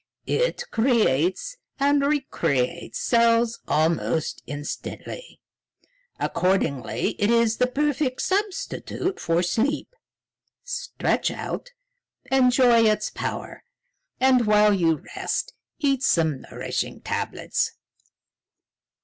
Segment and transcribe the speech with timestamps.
[0.25, 5.39] It creates and recreates cells almost instantly;
[6.19, 9.95] accordingly, it is the perfect substitute for sleep.
[10.63, 11.73] Stretch out,
[12.31, 13.61] enjoy its power;
[14.19, 17.73] and while you rest, eat these nourishing tablets."